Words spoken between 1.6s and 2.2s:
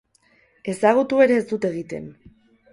egiten.